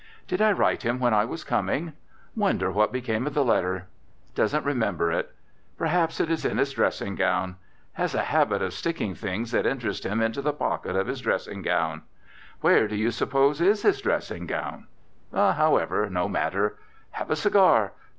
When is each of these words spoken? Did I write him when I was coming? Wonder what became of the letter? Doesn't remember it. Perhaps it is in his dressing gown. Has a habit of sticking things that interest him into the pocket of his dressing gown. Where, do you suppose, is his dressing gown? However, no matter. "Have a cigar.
Did 0.27 0.41
I 0.41 0.51
write 0.51 0.81
him 0.81 0.97
when 0.99 1.13
I 1.13 1.25
was 1.25 1.43
coming? 1.43 1.93
Wonder 2.35 2.71
what 2.71 2.91
became 2.91 3.27
of 3.27 3.35
the 3.35 3.45
letter? 3.45 3.85
Doesn't 4.33 4.65
remember 4.65 5.11
it. 5.11 5.31
Perhaps 5.77 6.19
it 6.19 6.31
is 6.31 6.43
in 6.43 6.57
his 6.57 6.71
dressing 6.73 7.13
gown. 7.13 7.57
Has 7.93 8.15
a 8.15 8.23
habit 8.23 8.63
of 8.63 8.73
sticking 8.73 9.13
things 9.13 9.51
that 9.51 9.67
interest 9.67 10.03
him 10.03 10.19
into 10.19 10.41
the 10.41 10.53
pocket 10.53 10.95
of 10.95 11.05
his 11.05 11.21
dressing 11.21 11.61
gown. 11.61 12.01
Where, 12.61 12.87
do 12.87 12.95
you 12.95 13.11
suppose, 13.11 13.61
is 13.61 13.83
his 13.83 14.01
dressing 14.01 14.47
gown? 14.47 14.87
However, 15.31 16.09
no 16.09 16.27
matter. 16.27 16.79
"Have 17.11 17.29
a 17.29 17.35
cigar. 17.35 17.91